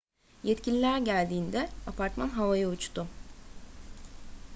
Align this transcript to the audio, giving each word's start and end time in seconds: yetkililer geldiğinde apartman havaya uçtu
yetkililer 0.43 0.97
geldiğinde 0.99 1.69
apartman 1.87 2.29
havaya 2.29 2.69
uçtu 2.69 3.07